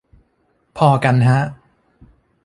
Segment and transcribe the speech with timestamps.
[0.77, 1.39] พอกันฮะ